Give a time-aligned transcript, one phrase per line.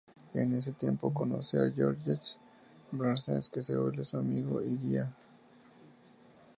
[0.33, 2.39] En ese tiempo conoce a Georges
[2.91, 5.13] Brassens que se vuelve su amigo y guía.